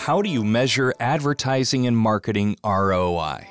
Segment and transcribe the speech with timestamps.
[0.00, 3.46] How do you measure advertising and marketing ROI?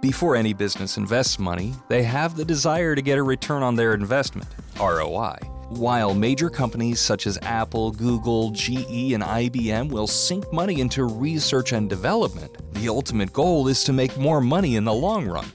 [0.00, 3.94] Before any business invests money, they have the desire to get a return on their
[3.94, 4.46] investment,
[4.78, 5.38] ROI.
[5.70, 11.72] While major companies such as Apple, Google, GE, and IBM will sink money into research
[11.72, 15.50] and development, the ultimate goal is to make more money in the long run.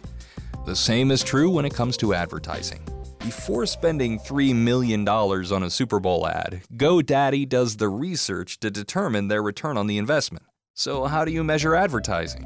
[0.65, 2.81] The same is true when it comes to advertising.
[3.23, 9.29] Before spending $3 million on a Super Bowl ad, GoDaddy does the research to determine
[9.29, 10.45] their return on the investment.
[10.73, 12.45] So, how do you measure advertising?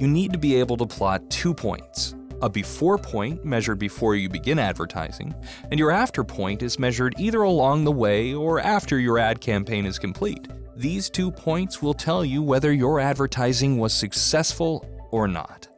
[0.00, 4.28] You need to be able to plot two points a before point measured before you
[4.28, 5.32] begin advertising,
[5.70, 9.86] and your after point is measured either along the way or after your ad campaign
[9.86, 10.48] is complete.
[10.74, 15.68] These two points will tell you whether your advertising was successful or not.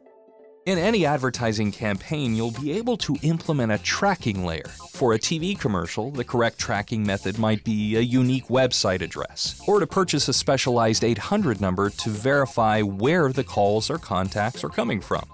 [0.69, 4.67] In any advertising campaign, you'll be able to implement a tracking layer.
[4.91, 9.79] For a TV commercial, the correct tracking method might be a unique website address, or
[9.79, 15.01] to purchase a specialized 800 number to verify where the calls or contacts are coming
[15.01, 15.25] from.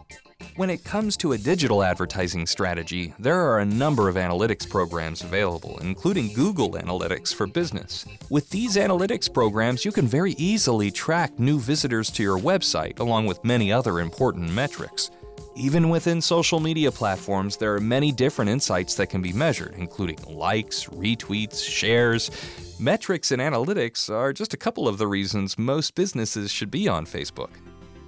[0.56, 5.22] When it comes to a digital advertising strategy, there are a number of analytics programs
[5.22, 8.06] available, including Google Analytics for Business.
[8.30, 13.26] With these analytics programs, you can very easily track new visitors to your website along
[13.26, 15.12] with many other important metrics.
[15.58, 20.18] Even within social media platforms, there are many different insights that can be measured, including
[20.28, 22.30] likes, retweets, shares.
[22.78, 27.06] Metrics and analytics are just a couple of the reasons most businesses should be on
[27.06, 27.52] Facebook.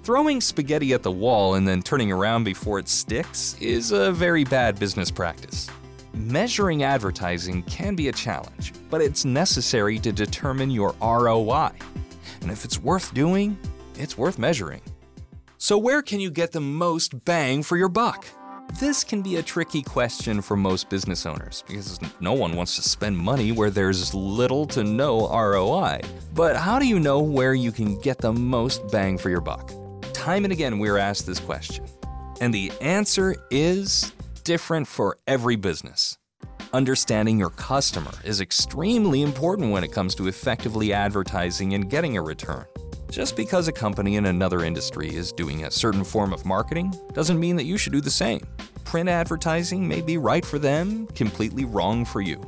[0.02, 4.44] Throwing spaghetti at the wall and then turning around before it sticks is a very
[4.44, 5.70] bad business practice.
[6.12, 11.70] Measuring advertising can be a challenge, but it's necessary to determine your ROI.
[12.42, 13.56] And if it's worth doing,
[13.96, 14.82] it's worth measuring.
[15.60, 18.24] So, where can you get the most bang for your buck?
[18.78, 22.82] This can be a tricky question for most business owners because no one wants to
[22.82, 26.02] spend money where there's little to no ROI.
[26.32, 29.72] But how do you know where you can get the most bang for your buck?
[30.12, 31.86] Time and again, we're asked this question.
[32.40, 34.12] And the answer is
[34.44, 36.18] different for every business.
[36.72, 42.22] Understanding your customer is extremely important when it comes to effectively advertising and getting a
[42.22, 42.64] return.
[43.10, 47.40] Just because a company in another industry is doing a certain form of marketing doesn't
[47.40, 48.46] mean that you should do the same.
[48.84, 52.38] Print advertising may be right for them, completely wrong for you.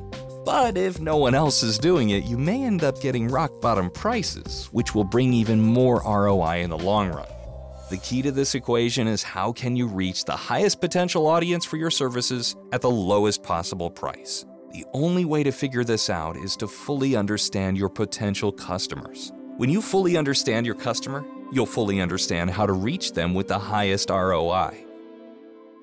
[0.45, 3.89] But if no one else is doing it, you may end up getting rock bottom
[3.89, 7.27] prices, which will bring even more ROI in the long run.
[7.89, 11.77] The key to this equation is how can you reach the highest potential audience for
[11.77, 14.45] your services at the lowest possible price?
[14.73, 19.33] The only way to figure this out is to fully understand your potential customers.
[19.57, 23.59] When you fully understand your customer, you'll fully understand how to reach them with the
[23.59, 24.85] highest ROI.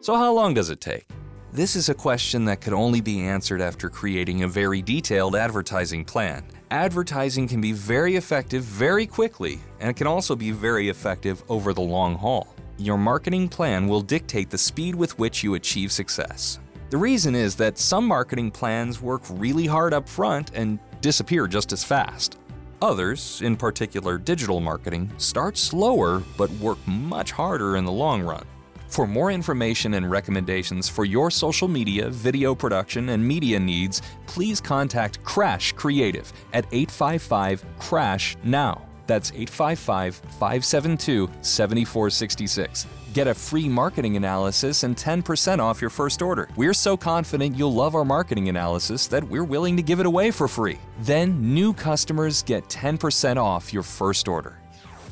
[0.00, 1.06] So, how long does it take?
[1.52, 6.04] This is a question that could only be answered after creating a very detailed advertising
[6.04, 6.44] plan.
[6.70, 11.72] Advertising can be very effective very quickly, and it can also be very effective over
[11.72, 12.54] the long haul.
[12.78, 16.58] Your marketing plan will dictate the speed with which you achieve success.
[16.90, 21.72] The reason is that some marketing plans work really hard up front and disappear just
[21.72, 22.38] as fast.
[22.80, 28.44] Others, in particular digital marketing, start slower but work much harder in the long run.
[28.88, 34.60] For more information and recommendations for your social media, video production, and media needs, please
[34.60, 38.87] contact Krash Creative at 855 Krash now.
[39.08, 42.86] That's 855 572 7466.
[43.14, 46.48] Get a free marketing analysis and 10% off your first order.
[46.54, 50.30] We're so confident you'll love our marketing analysis that we're willing to give it away
[50.30, 50.78] for free.
[51.00, 54.60] Then, new customers get 10% off your first order.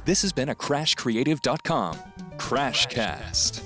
[0.04, 1.96] This has been a KrashCreative.com
[2.36, 3.65] Krashcast.